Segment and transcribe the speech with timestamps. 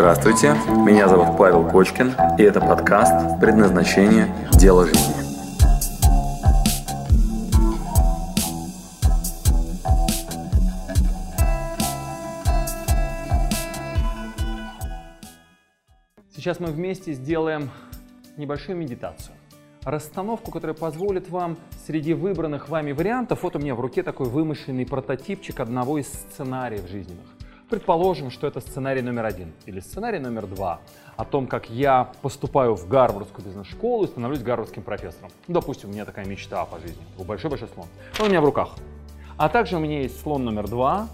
[0.00, 0.54] Здравствуйте,
[0.86, 4.34] меня зовут Павел Кочкин, и это подкаст «Предназначение.
[4.50, 5.12] Дело жизни».
[16.34, 17.68] Сейчас мы вместе сделаем
[18.38, 19.36] небольшую медитацию.
[19.84, 24.86] Расстановку, которая позволит вам среди выбранных вами вариантов, вот у меня в руке такой вымышленный
[24.86, 27.26] прототипчик одного из сценариев жизненных.
[27.70, 30.80] Предположим, что это сценарий номер один или сценарий номер два
[31.16, 35.30] о том, как я поступаю в Гарвардскую бизнес-школу и становлюсь гарвардским профессором.
[35.46, 37.00] Допустим, у меня такая мечта по жизни.
[37.16, 37.86] Большой-большой слон.
[38.18, 38.70] Он у меня в руках.
[39.36, 41.06] А также у меня есть слон номер два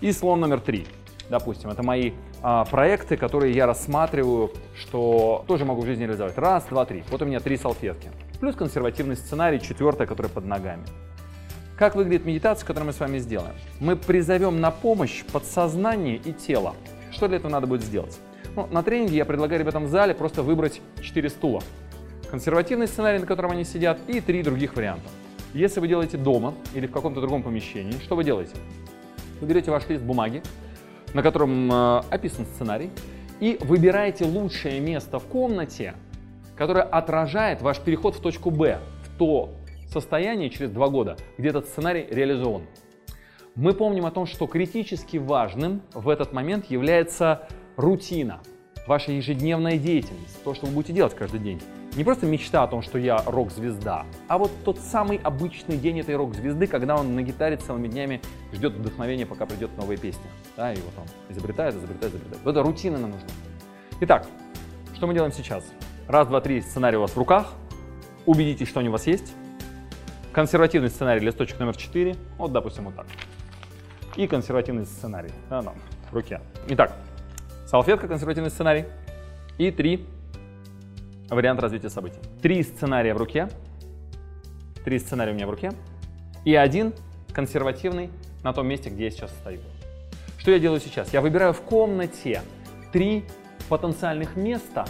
[0.00, 0.86] и слон номер три.
[1.28, 6.38] Допустим, это мои а, проекты, которые я рассматриваю, что тоже могу в жизни реализовать.
[6.38, 7.02] Раз, два, три.
[7.10, 8.10] Вот у меня три салфетки.
[8.38, 10.84] Плюс консервативный сценарий, четвертая, который под ногами.
[11.80, 13.54] Как выглядит медитация, которую мы с вами сделаем?
[13.80, 16.74] Мы призовем на помощь подсознание и тело.
[17.10, 18.18] Что для этого надо будет сделать?
[18.54, 21.62] Ну, на тренинге я предлагаю ребятам в зале просто выбрать 4 стула.
[22.30, 25.08] Консервативный сценарий, на котором они сидят, и три других варианта.
[25.54, 28.52] Если вы делаете дома или в каком-то другом помещении, что вы делаете?
[29.40, 30.42] Вы берете ваш лист бумаги,
[31.14, 32.90] на котором э, описан сценарий,
[33.40, 35.94] и выбираете лучшее место в комнате,
[36.56, 39.54] которое отражает ваш переход в точку Б, в то
[39.92, 42.62] состоянии через два года, где этот сценарий реализован.
[43.54, 48.40] Мы помним о том, что критически важным в этот момент является рутина,
[48.86, 51.60] ваша ежедневная деятельность, то, что вы будете делать каждый день.
[51.96, 56.14] Не просто мечта о том, что я рок-звезда, а вот тот самый обычный день этой
[56.14, 58.20] рок-звезды, когда он на гитаре целыми днями
[58.52, 60.30] ждет вдохновения, пока придет новая песня.
[60.56, 62.44] Да, и вот он изобретает, изобретает, изобретает.
[62.44, 63.28] Вот эта рутина нам нужна.
[64.02, 64.26] Итак,
[64.94, 65.64] что мы делаем сейчас?
[66.06, 67.54] Раз, два, три, сценарий у вас в руках.
[68.24, 69.34] Убедитесь, что они у вас есть.
[70.32, 73.06] Консервативный сценарий, листочек номер 4, вот, допустим, вот так.
[74.16, 75.74] И консервативный сценарий, да, там,
[76.10, 76.40] в руке.
[76.68, 76.96] Итак,
[77.66, 78.84] салфетка, консервативный сценарий.
[79.58, 80.06] И три
[81.28, 82.18] варианта развития событий.
[82.40, 83.48] Три сценария в руке.
[84.84, 85.72] Три сценария у меня в руке.
[86.44, 86.94] И один
[87.32, 88.10] консервативный
[88.42, 89.60] на том месте, где я сейчас стою.
[90.38, 91.12] Что я делаю сейчас?
[91.12, 92.40] Я выбираю в комнате
[92.92, 93.24] три
[93.68, 94.86] потенциальных места,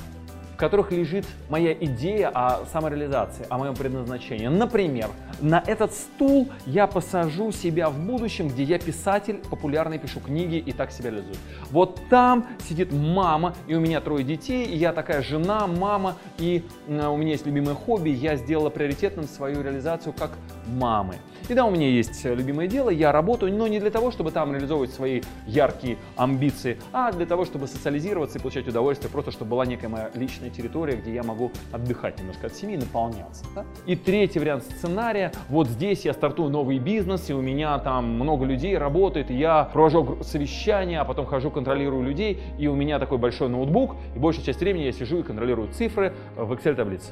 [0.60, 4.47] которых лежит моя идея о самореализации, о моем предназначении.
[4.47, 5.09] Например,
[5.41, 10.72] на этот стул я посажу себя в будущем, где я писатель, популярный, пишу книги и
[10.72, 11.37] так себя реализую.
[11.71, 16.62] Вот там сидит мама, и у меня трое детей, и я такая жена, мама, и
[16.87, 20.32] у меня есть любимое хобби, я сделала приоритетным свою реализацию как
[20.66, 21.16] мамы.
[21.50, 24.55] И да, у меня есть любимое дело, я работаю, но не для того, чтобы там
[24.55, 29.66] реализовывать свои яркие амбиции, а для того, чтобы социализироваться и получать удовольствие, просто чтобы была
[29.66, 33.44] некая моя личная территория, где я могу отдыхать немножко от семьи, наполняться.
[33.53, 33.65] Да?
[33.84, 38.44] И третий вариант сценария, вот здесь я стартую новый бизнес, и у меня там много
[38.44, 43.19] людей работает, и я провожу совещания, а потом хожу, контролирую людей, и у меня такой
[43.19, 47.10] большой ноутбук, и большую часть времени я сижу и контролирую цифры в Excel-таблице.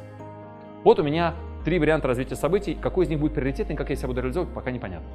[0.84, 1.34] Вот у меня
[1.64, 2.74] три варианта развития событий.
[2.74, 5.08] Какой из них будет приоритетный, как я себя буду реализовывать, пока непонятно.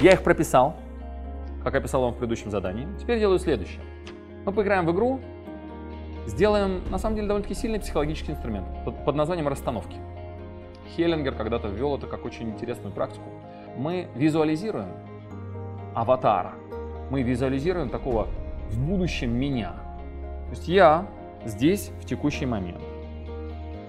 [0.00, 0.76] Я их прописал,
[1.64, 2.86] как я писал вам в предыдущем задании.
[2.98, 3.80] Теперь делаю следующее.
[4.44, 5.20] Мы поиграем в игру,
[6.26, 9.96] сделаем, на самом деле, довольно-таки сильный психологический инструмент под, под названием расстановки.
[10.96, 13.28] Хеллингер когда-то ввел это как очень интересную практику.
[13.76, 14.88] Мы визуализируем
[15.94, 16.52] аватара,
[17.10, 18.28] мы визуализируем такого
[18.70, 19.72] в будущем меня.
[20.46, 21.06] То есть я
[21.44, 22.80] здесь в текущий момент.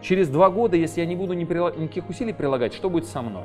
[0.01, 3.43] Через два года, если я не буду никаких усилий прилагать, что будет со мной?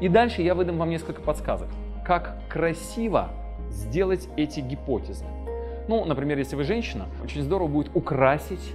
[0.00, 1.68] И дальше я выдам вам несколько подсказок,
[2.04, 3.30] как красиво
[3.70, 5.24] сделать эти гипотезы.
[5.88, 8.72] Ну, например, если вы женщина, очень здорово будет украсить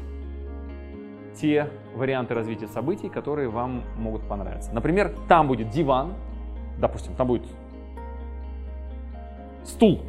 [1.36, 4.72] те варианты развития событий, которые вам могут понравиться.
[4.74, 6.14] Например, там будет диван,
[6.78, 7.44] допустим, там будет
[9.64, 10.02] стул,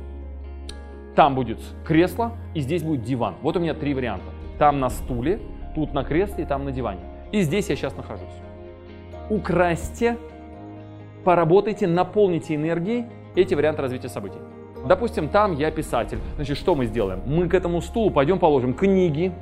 [1.15, 3.34] там будет кресло, и здесь будет диван.
[3.43, 4.27] Вот у меня три варианта.
[4.59, 5.41] Там на стуле,
[5.75, 7.01] тут на кресле и там на диване.
[7.33, 8.29] И здесь я сейчас нахожусь.
[9.31, 10.17] Украсьте,
[11.25, 14.39] поработайте, наполните энергией эти варианты развития событий.
[14.87, 16.19] Допустим, там я писатель.
[16.37, 17.22] Значит, что мы сделаем?
[17.27, 19.33] Мы к этому стулу пойдем положим книги,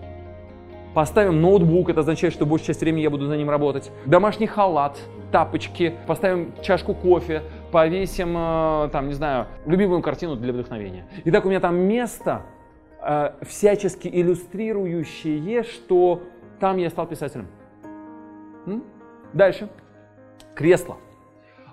[0.95, 4.99] поставим ноутбук, это означает, что большую часть времени я буду за ним работать, домашний халат,
[5.33, 7.43] тапочки, поставим чашку кофе,
[7.73, 11.07] повесим, э, там, не знаю, любимую картину для вдохновения.
[11.25, 12.43] И так у меня там место,
[13.03, 16.23] э, всячески иллюстрирующее, что
[16.63, 17.49] там я стал писателем.
[19.33, 19.69] Дальше.
[20.55, 20.97] Кресло.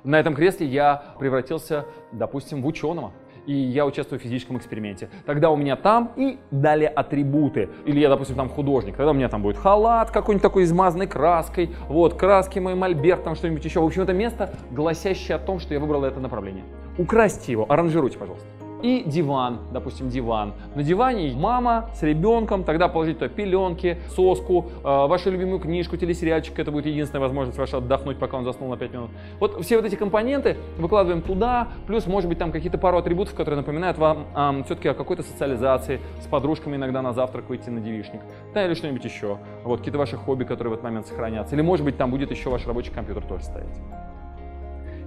[0.03, 3.11] На этом кресле я превратился, допустим, в ученого
[3.45, 5.09] и я участвую в физическом эксперименте.
[5.27, 7.69] Тогда у меня там и далее атрибуты.
[7.85, 8.95] Или я, допустим, там художник.
[8.95, 13.35] Тогда у меня там будет халат какой-нибудь такой измазанный краской, вот, краски мой мольберт, там
[13.35, 13.81] что-нибудь еще.
[13.81, 16.63] В общем, это место, гласящее о том, что я выбрал это направление.
[16.97, 18.58] Украсьте его, аранжируйте, пожалуйста.
[18.81, 20.53] И диван, допустим, диван.
[20.75, 26.57] На диване мама с ребенком, тогда положить туда пеленки, соску, э, вашу любимую книжку, телесериальчик,
[26.59, 29.09] это будет единственная возможность ваша отдохнуть, пока он заснул на 5 минут.
[29.39, 33.57] Вот все вот эти компоненты выкладываем туда, плюс, может быть, там какие-то пару атрибутов, которые
[33.57, 38.21] напоминают вам э, все-таки о какой-то социализации, с подружками иногда на завтрак выйти на девишник,
[38.53, 39.37] да, или что-нибудь еще.
[39.63, 41.55] Вот какие-то ваши хобби, которые в этот момент сохранятся.
[41.55, 43.79] Или, может быть, там будет еще ваш рабочий компьютер тоже стоять.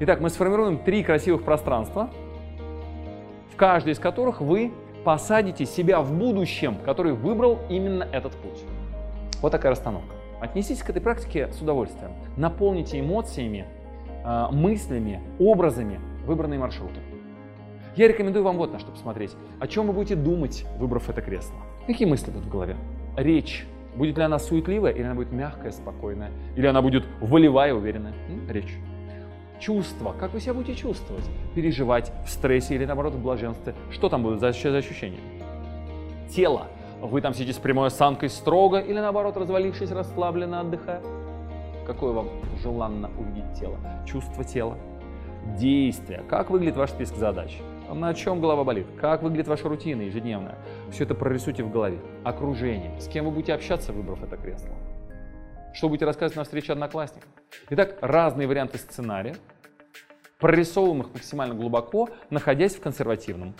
[0.00, 2.10] Итак, мы сформируем три красивых пространства,
[3.52, 4.72] в каждой из которых вы
[5.04, 8.64] посадите себя в будущем, который выбрал именно этот путь.
[9.40, 10.14] Вот такая расстановка.
[10.40, 12.12] Отнеситесь к этой практике с удовольствием.
[12.36, 13.66] Наполните эмоциями,
[14.24, 17.00] а, мыслями, образами выбранные маршруты.
[17.94, 19.36] Я рекомендую вам вот на что посмотреть.
[19.60, 21.56] О чем вы будете думать, выбрав это кресло?
[21.86, 22.76] Какие мысли будут в голове?
[23.16, 23.66] Речь.
[23.94, 26.30] Будет ли она суетливая, или она будет мягкая, спокойная?
[26.56, 28.14] Или она будет волевая, уверенная?
[28.48, 28.78] Речь
[29.62, 31.24] чувства, как вы себя будете чувствовать,
[31.54, 33.74] переживать в стрессе или наоборот в блаженстве.
[33.90, 35.20] Что там будет за, за ощущения?
[36.28, 36.66] Тело.
[37.00, 41.00] Вы там сидите с прямой осанкой строго или наоборот развалившись, расслабленно отдыхая?
[41.86, 42.28] Какое вам
[42.62, 43.78] желанно увидеть тело?
[44.06, 44.76] Чувство тела.
[45.58, 46.22] Действия.
[46.28, 47.58] Как выглядит ваш список задач?
[47.92, 48.86] На чем голова болит?
[49.00, 50.56] Как выглядит ваша рутина ежедневная?
[50.90, 51.98] Все это прорисуйте в голове.
[52.24, 52.98] Окружение.
[53.00, 54.70] С кем вы будете общаться, выбрав это кресло?
[55.72, 57.30] Что будете рассказывать на встрече одноклассникам?
[57.70, 59.36] Итак, разные варианты сценария,
[60.38, 63.54] прорисовываем их максимально глубоко, находясь в консервативном.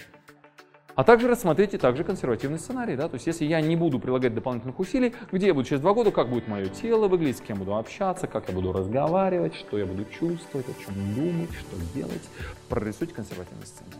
[0.94, 2.96] А также рассмотрите также консервативный сценарий.
[2.96, 3.08] Да?
[3.08, 6.10] То есть если я не буду прилагать дополнительных усилий, где я буду через два года,
[6.10, 9.86] как будет мое тело выглядеть, с кем буду общаться, как я буду разговаривать, что я
[9.86, 12.28] буду чувствовать, о чем думать, что делать.
[12.68, 13.96] Прорисуйте консервативный сценарий.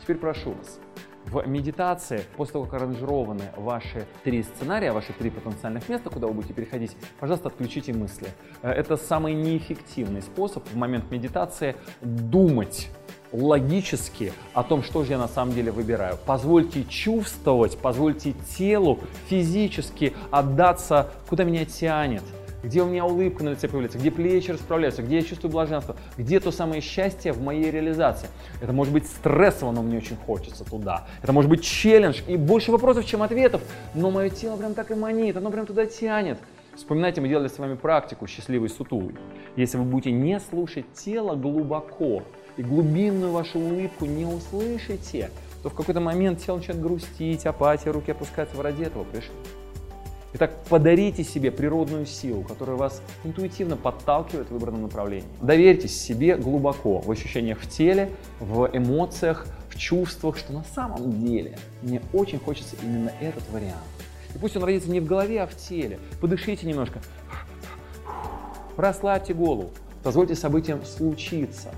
[0.00, 0.78] Теперь прошу вас,
[1.26, 6.34] в медитации, после того, как аранжированы ваши три сценария, ваши три потенциальных места, куда вы
[6.34, 8.28] будете переходить, пожалуйста, отключите мысли.
[8.62, 12.88] Э, это самый неэффективный способ в момент медитации думать
[13.32, 16.18] логически о том, что же я на самом деле выбираю.
[16.24, 22.22] Позвольте чувствовать, позвольте телу физически отдаться, куда меня тянет
[22.64, 26.40] где у меня улыбка на лице появляется, где плечи расправляются, где я чувствую блаженство, где
[26.40, 28.28] то самое счастье в моей реализации.
[28.60, 31.06] Это может быть стрессово, но мне очень хочется туда.
[31.22, 33.62] Это может быть челлендж и больше вопросов, чем ответов,
[33.94, 36.38] но мое тело прям так и манит, оно прям туда тянет.
[36.74, 39.14] Вспоминайте, мы делали с вами практику «Счастливый сутулый».
[39.54, 42.24] Если вы будете не слушать тело глубоко
[42.56, 45.30] и глубинную вашу улыбку не услышите,
[45.62, 49.30] то в какой-то момент тело начинает грустить, апатия, руки опускаются, в ради этого пришли.
[50.36, 55.28] Итак, подарите себе природную силу, которая вас интуитивно подталкивает в выбранном направлении.
[55.40, 58.10] Доверьтесь себе глубоко в ощущениях в теле,
[58.40, 63.76] в эмоциях, в чувствах, что на самом деле мне очень хочется именно этот вариант.
[64.34, 66.00] И пусть он родится не в голове, а в теле.
[66.20, 67.00] Подышите немножко.
[68.76, 69.70] Расслабьте голову.
[70.02, 71.70] Позвольте событиям случиться.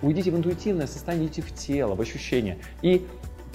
[0.00, 2.56] Уйдите в интуитивное состояние, идите в тело, в ощущения.
[2.80, 3.06] И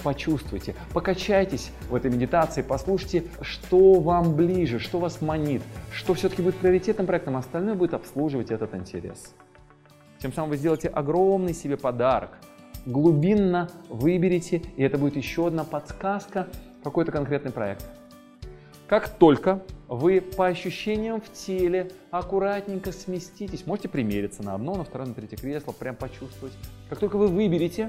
[0.02, 5.62] почувствуйте, покачайтесь в этой медитации, послушайте, что вам ближе, что вас манит,
[5.92, 9.34] что все-таки будет приоритетным проектом, а остальное будет обслуживать этот интерес.
[10.18, 12.38] Тем самым вы сделаете огромный себе подарок,
[12.86, 16.48] глубинно выберите, и это будет еще одна подсказка,
[16.82, 17.84] какой-то конкретный проект.
[18.88, 25.08] Как только вы по ощущениям в теле аккуратненько сместитесь, можете примериться на одно, на второе,
[25.08, 26.52] на третье кресло, прям почувствовать.
[26.90, 27.88] Как только вы выберете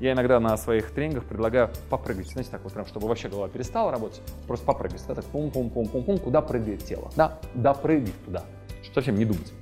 [0.00, 3.90] я иногда на своих тренингах предлагаю попрыгать, знаете, так вот прям, чтобы вообще голова перестала
[3.92, 8.44] работать, просто попрыгать, да, так пум-пум-пум-пум-пум, куда прыгает тело, да, допрыгать туда,
[8.82, 9.52] чтобы совсем не думать.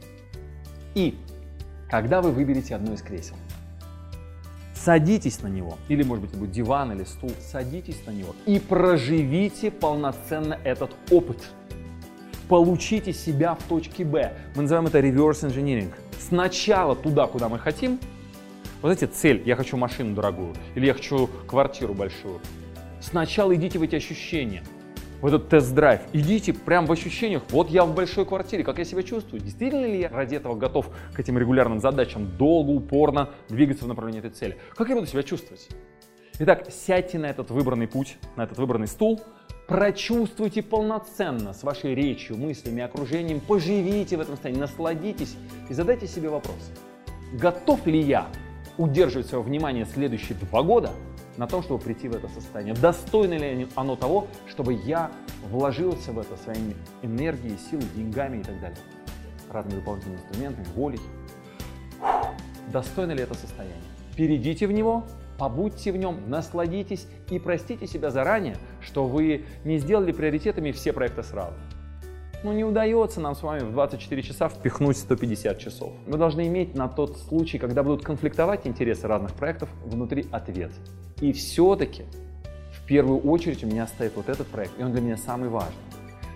[0.95, 1.19] И
[1.91, 3.37] когда вы выберете одно из кресел,
[4.75, 8.59] садитесь на него, или, может быть, это будет диван или стул, садитесь на него и
[8.59, 11.39] проживите полноценно этот опыт.
[12.49, 14.33] Получите себя в точке Б.
[14.57, 15.93] Мы называем это reverse engineering.
[16.19, 17.99] Сначала туда, куда мы хотим,
[18.83, 22.41] вот знаете, цель, я хочу машину дорогую, или я хочу квартиру большую.
[23.01, 24.65] Сначала идите в эти ощущения,
[25.21, 26.01] в этот тест-драйв.
[26.13, 29.41] Идите прямо в ощущениях, вот я в большой квартире, как я себя чувствую.
[29.41, 34.19] Действительно ли я ради этого готов к этим регулярным задачам долго, упорно двигаться в направлении
[34.19, 34.59] этой цели?
[34.75, 35.69] Как я буду себя чувствовать?
[36.41, 39.21] Итак, сядьте на этот выбранный путь, на этот выбранный стул,
[39.69, 45.37] прочувствуйте полноценно с вашей речью, мыслями, окружением, поживите в этом состоянии, насладитесь
[45.71, 46.73] и задайте себе вопрос.
[47.35, 48.27] Готов ли я
[48.79, 50.91] удерживать свое внимание следующие два года
[51.37, 52.75] на том, чтобы прийти в это состояние.
[52.75, 55.11] Достойно ли оно того, чтобы я
[55.51, 58.79] вложился в это своими энергией, силой, деньгами и так далее.
[59.51, 61.01] Разными дополнительными инструментами, волей.
[62.73, 63.77] Достойно ли это состояние?
[64.17, 65.05] Перейдите в него,
[65.39, 71.23] побудьте в нем, насладитесь и простите себя заранее, что вы не сделали приоритетами все проекты
[71.23, 71.55] сразу.
[72.45, 75.93] Ну не удается нам с вами в 24 часа впихнуть 150 часов.
[76.09, 80.73] Мы должны иметь на тот случай, когда будут конфликтовать интересы разных проектов, внутри ответ.
[81.21, 82.03] И все-таки
[82.73, 85.77] в первую очередь у меня стоит вот этот проект, и он для меня самый важный.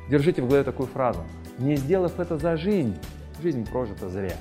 [0.09, 1.25] Держите в голове такую фразу.
[1.59, 2.95] Не сделав это за жизнь,
[3.43, 4.37] жизнь прожита зря.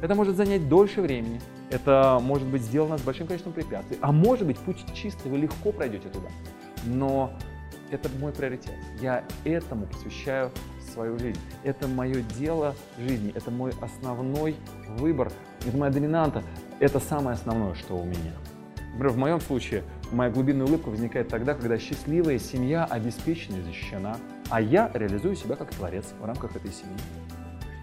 [0.00, 4.46] Это может занять дольше времени, это может быть сделано с большим количеством препятствий, а может
[4.46, 6.28] быть путь чистый, вы легко пройдете туда.
[6.86, 7.32] Но
[7.90, 8.74] это мой приоритет.
[9.00, 10.50] Я этому посвящаю
[10.96, 11.38] свою жизнь.
[11.62, 14.56] Это мое дело жизни, это мой основной
[14.96, 15.30] выбор,
[15.66, 16.42] это моя доминанта,
[16.80, 18.32] это самое основное, что у меня.
[18.92, 24.16] Например, в моем случае моя глубинная улыбка возникает тогда, когда счастливая семья обеспечена и защищена,
[24.48, 26.96] а я реализую себя как творец в рамках этой семьи.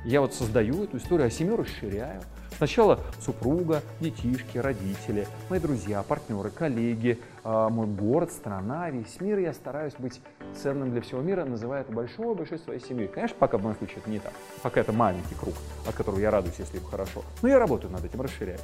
[0.05, 2.19] Я вот создаю эту историю, а семью расширяю.
[2.57, 9.39] Сначала супруга, детишки, родители, мои друзья, партнеры, коллеги, а, мой город, страна, весь мир.
[9.39, 10.21] Я стараюсь быть
[10.61, 13.07] ценным для всего мира, называя это большой-большой своей семьей.
[13.07, 14.33] Конечно, пока в моем случае это не так.
[14.61, 15.55] Пока это маленький круг,
[15.87, 17.23] от которого я радуюсь, если им хорошо.
[17.41, 18.61] Но я работаю над этим, расширяюсь.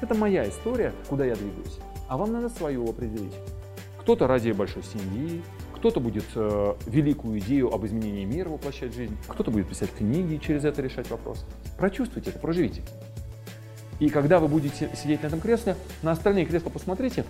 [0.00, 1.78] Это моя история, куда я двигаюсь.
[2.08, 3.34] А вам надо свою определить.
[4.00, 5.42] Кто-то ради большой семьи,
[5.78, 10.34] кто-то будет э, великую идею об изменении мира воплощать в жизнь, кто-то будет писать книги
[10.34, 11.46] и через это решать вопрос.
[11.76, 12.82] Прочувствуйте это, проживите.
[14.00, 17.24] И когда вы будете сидеть на этом кресле, на остальные кресла посмотрите,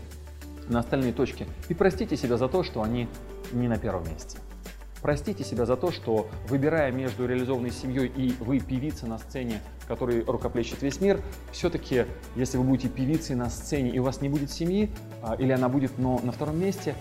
[0.67, 3.07] на остальные точки, и простите себя за то, что они
[3.53, 4.39] не на первом месте.
[5.03, 10.25] Простите себя за то, что выбирая между реализованной семьей и вы певица на сцене, который
[10.25, 11.21] рукоплещет весь мир,
[11.53, 14.91] все-таки, если вы будете певицей на сцене и у вас не будет семьи,
[15.23, 16.95] а, или она будет, но на втором месте,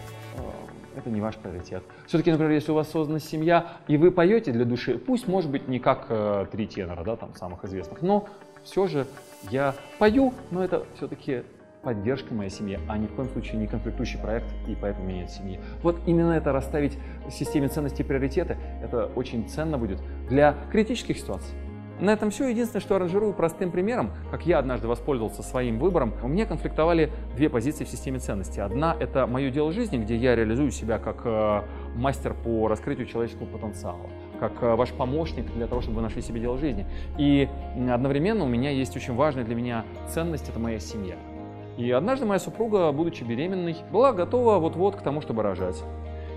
[0.97, 1.83] это не ваш приоритет.
[2.07, 5.67] Все-таки, например, если у вас создана семья, и вы поете для души, пусть, может быть,
[5.67, 8.27] не как э, три тенора, да, там, самых известных, но
[8.63, 9.07] все же
[9.49, 11.43] я пою, но это все-таки
[11.83, 15.21] поддержка моей семьи, а ни в коем случае не конфликтующий проект, и поэтому у меня
[15.21, 15.59] нет семьи.
[15.83, 21.17] Вот именно это расставить в системе ценностей и приоритеты, это очень ценно будет для критических
[21.17, 21.55] ситуаций.
[21.99, 22.47] На этом все.
[22.47, 27.49] Единственное, что аранжирую простым примером, как я однажды воспользовался своим выбором, у меня конфликтовали две
[27.49, 28.61] позиции в системе ценностей.
[28.61, 31.61] Одна– это мое дело жизни, где я реализую себя как э,
[31.95, 36.39] мастер по раскрытию человеческого потенциала как э, ваш помощник для того, чтобы вы нашли себе
[36.39, 36.85] дело жизни.
[37.17, 37.49] И
[37.91, 41.15] одновременно у меня есть очень важная для меня ценность– это моя семья.
[41.77, 45.83] И однажды моя супруга, будучи беременной, была готова вот-вот к тому, чтобы рожать.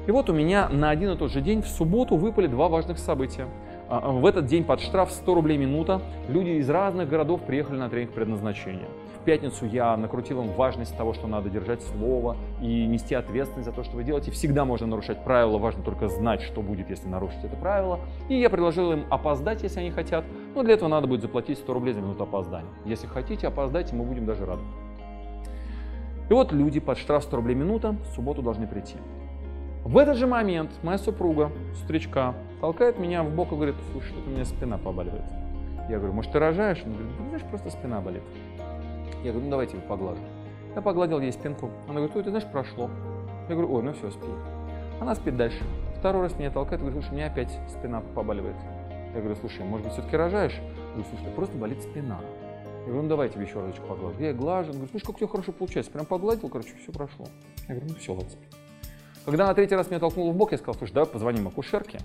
[0.06, 2.98] И вот у меня на один и тот же день в субботу выпали два важных
[2.98, 3.46] события.
[3.90, 7.76] А, а, в этот день под штраф 100 рублей минута люди из разных городов приехали
[7.76, 8.86] на тренинг предназначения.
[9.20, 13.74] В пятницу я накрутил им важность того, что надо держать слово и нести ответственность за
[13.74, 14.30] то, что вы делаете.
[14.30, 17.98] Всегда можно нарушать правила, важно только знать, что будет, если нарушить это правило.
[18.28, 20.24] И я предложил им опоздать, если они хотят.
[20.54, 22.70] Но для этого надо будет заплатить 100 рублей за минуту опоздания.
[22.84, 24.62] Если хотите, опоздайте, мы будем даже рады.
[26.28, 28.94] И вот люди под штраф 100 рублей минута в субботу должны прийти.
[29.84, 31.50] В этот же момент моя супруга,
[31.82, 35.24] стричка, толкает меня в бок и говорит, слушай, что-то у меня спина побаливает.
[35.88, 36.82] Я говорю, может, ты рожаешь?
[36.84, 38.22] Она говорит, знаешь, просто спина болит.
[39.24, 40.22] Я говорю, ну давайте я поглажу.
[40.74, 41.70] Я погладил ей спинку.
[41.86, 42.88] Она говорит, ой, ты знаешь, прошло.
[43.48, 44.28] Я говорю, ой, ну все, спи.
[45.00, 45.62] Она спит дальше.
[45.98, 48.56] Второй раз меня толкает, говорит, слушай, у меня опять спина побаливает.
[49.14, 50.54] Я говорю, слушай, может быть, все-таки рожаешь?
[50.54, 52.20] Я говорю, слушай, просто болит спина.
[52.80, 54.18] Я говорю, ну давайте тебе еще разочек поглажу.
[54.20, 55.90] Я глажу, говорю, слушай, как тебя хорошо получается.
[55.90, 57.26] Прям погладил, короче, все прошло.
[57.68, 58.30] Я говорю, ну все, ладно.
[59.24, 61.98] Когда на третий раз меня толкнуло в бок, я сказал, слушай, давай позвоним акушерке,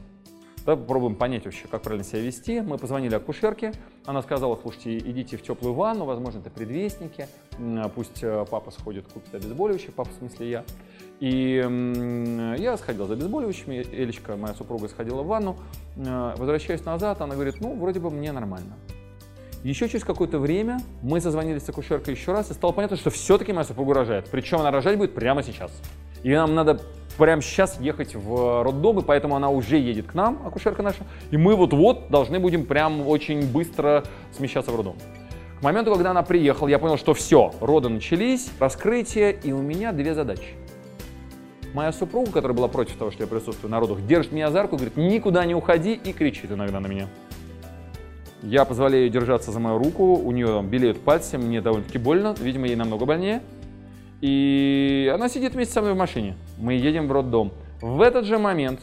[0.65, 2.61] давай попробуем понять вообще, как правильно себя вести.
[2.61, 3.71] Мы позвонили акушерке,
[4.05, 7.27] она сказала, слушайте, идите в теплую ванну, возможно, это предвестники,
[7.93, 10.63] пусть э, папа сходит, купит обезболивающее, папа в смысле я.
[11.19, 15.55] И я сходил за обезболивающими, Элечка, моя супруга, сходила в ванну,
[15.95, 18.75] э, возвращаюсь назад, она говорит, ну, вроде бы мне нормально.
[19.63, 23.51] Еще через какое-то время мы созвонились с акушеркой еще раз, и стало понятно, что все-таки
[23.51, 24.27] моя супруга рожает.
[24.29, 25.71] Причем она рожать будет прямо сейчас.
[26.21, 26.81] И нам надо
[27.17, 31.37] прямо сейчас ехать в роддом, и поэтому она уже едет к нам, акушерка наша, и
[31.37, 34.03] мы вот-вот должны будем прям очень быстро
[34.35, 34.95] смещаться в роддом.
[35.59, 39.91] К моменту, когда она приехала, я понял, что все, роды начались, раскрытие, и у меня
[39.91, 40.55] две задачи.
[41.73, 44.75] Моя супруга, которая была против того, что я присутствую на родах, держит меня за руку,
[44.75, 47.07] говорит, никуда не уходи, и кричит иногда на меня.
[48.43, 52.35] Я позволяю ей держаться за мою руку, у нее там белеют пальцы, мне довольно-таки больно,
[52.39, 53.41] видимо, ей намного больнее.
[54.21, 56.35] И она сидит вместе со мной в машине.
[56.57, 57.51] Мы едем в роддом.
[57.81, 58.79] В этот же момент,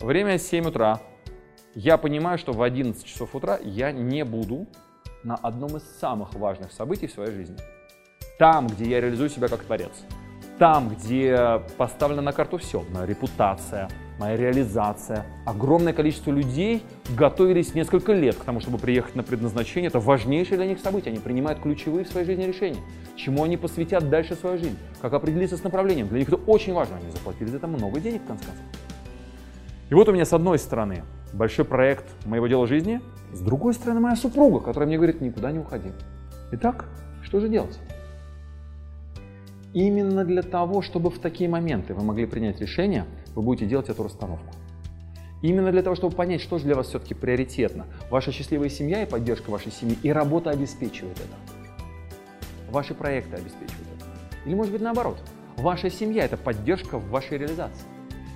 [0.00, 1.00] время 7 утра,
[1.74, 4.66] я понимаю, что в 11 часов утра я не буду
[5.24, 7.56] на одном из самых важных событий в своей жизни.
[8.38, 9.92] Там, где я реализую себя как творец.
[10.58, 12.84] Там, где поставлена на карту все.
[12.90, 13.88] Моя репутация,
[14.18, 15.24] моя реализация.
[15.44, 16.82] Огромное количество людей
[17.16, 19.88] готовились несколько лет к тому, чтобы приехать на предназначение.
[19.88, 21.10] Это важнейшее для них событие.
[21.10, 22.80] Они принимают ключевые в своей жизни решения.
[23.16, 24.76] Чему они посвятят дальше свою жизнь.
[25.00, 26.08] Как определиться с направлением.
[26.08, 26.96] Для них это очень важно.
[26.96, 28.64] Они заплатили за это много денег, в конце концов.
[29.90, 31.02] И вот у меня с одной стороны
[31.32, 33.00] большой проект моего дела жизни.
[33.32, 35.90] С другой стороны, моя супруга, которая мне говорит, никуда не уходи.
[36.52, 36.86] Итак,
[37.22, 37.78] что же делать?
[39.72, 44.02] Именно для того, чтобы в такие моменты вы могли принять решение, вы будете делать эту
[44.02, 44.54] расстановку.
[45.42, 47.86] Именно для того, чтобы понять, что же для вас все-таки приоритетно.
[48.10, 51.36] Ваша счастливая семья и поддержка вашей семьи, и работа обеспечивает это.
[52.70, 54.06] Ваши проекты обеспечивают это.
[54.46, 55.18] Или может быть наоборот.
[55.56, 57.86] Ваша семья– это поддержка в вашей реализации.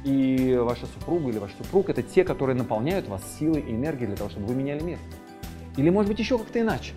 [0.04, 4.16] И ваша супруга или ваш супруг– это те, которые наполняют вас силой и энергией для
[4.16, 4.98] того, чтобы вы меняли мир.
[5.76, 6.92] Или может быть еще как-то иначе.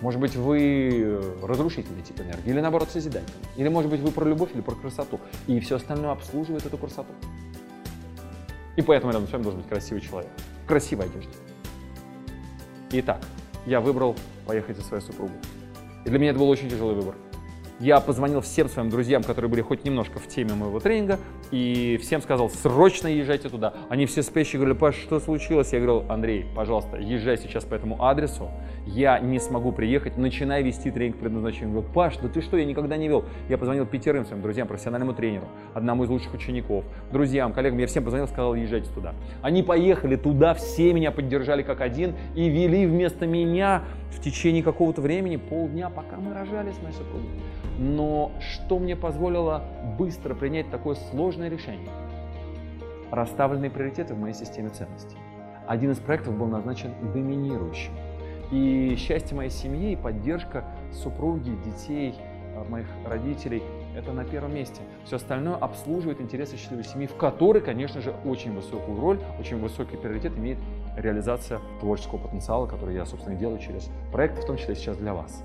[0.00, 3.46] Может быть, вы разрушительный тип энергии, или наоборот созидательный.
[3.56, 5.20] Или может быть, вы про любовь или про красоту.
[5.46, 7.12] И все остальное обслуживает эту красоту.
[8.76, 10.30] И поэтому рядом с вами должен быть красивый человек.
[10.64, 11.30] В красивой одежде.
[12.92, 13.20] Итак,
[13.66, 14.16] я выбрал
[14.46, 15.36] поехать за своей супругой.
[16.06, 17.14] И для меня это был очень тяжелый выбор.
[17.78, 21.18] Я позвонил всем своим друзьям, которые были хоть немножко в теме моего тренинга,
[21.50, 23.74] и всем сказал, срочно езжайте туда.
[23.88, 25.72] Они все спящие говорили, Паш, что случилось?
[25.72, 28.50] Я говорил, Андрей, пожалуйста, езжай сейчас по этому адресу,
[28.86, 31.76] я не смогу приехать, начинай вести тренинг предназначения.
[31.76, 33.24] Он Паш, да ты что, я никогда не вел.
[33.48, 38.04] Я позвонил пятерым своим друзьям, профессиональному тренеру, одному из лучших учеников, друзьям, коллегам, я всем
[38.04, 39.14] позвонил, сказал, езжайте туда.
[39.42, 45.00] Они поехали туда, все меня поддержали как один и вели вместо меня в течение какого-то
[45.00, 47.28] времени, полдня, пока мы рожали с моей супругой.
[47.78, 49.64] Но что мне позволило
[49.98, 51.88] быстро принять такое сложное решение?
[53.10, 55.16] Расставленные приоритеты в моей системе ценностей.
[55.66, 57.92] Один из проектов был назначен доминирующим.
[58.50, 63.62] И счастье моей семьи и поддержка супруги, детей, э, моих родителей–
[63.96, 64.80] это на первом месте.
[65.04, 69.96] Все остальное обслуживает интересы счастливой семьи, в которой, конечно же, очень высокую роль, очень высокий
[69.96, 70.58] приоритет имеет
[70.96, 75.44] реализация творческого потенциала, который я, собственно, делаю через проекты, в том числе сейчас для вас.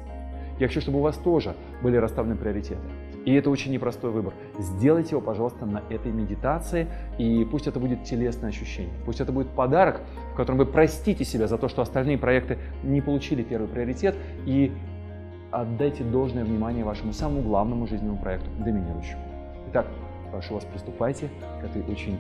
[0.59, 2.81] Я хочу, чтобы у вас тоже были расставлены приоритеты.
[3.25, 4.33] И это очень непростой выбор.
[4.59, 8.93] Сделайте его, пожалуйста, на этой медитации, и пусть это будет телесное ощущение.
[9.05, 10.01] Пусть это будет подарок,
[10.33, 14.71] в котором вы простите себя за то, что остальные проекты не получили первый приоритет, и
[15.51, 19.21] отдайте должное внимание вашему самому главному жизненному проекту, доминирующему.
[19.69, 19.87] Итак,
[20.31, 21.29] прошу вас, приступайте
[21.61, 22.17] к этой очень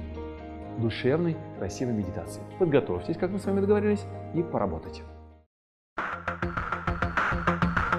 [0.77, 2.41] душевной, красивой медитации.
[2.59, 5.01] Подготовьтесь, как мы с вами договорились, и поработайте.